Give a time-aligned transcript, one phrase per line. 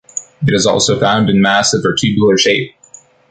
[0.41, 2.71] It is also found in massive or tubular shape.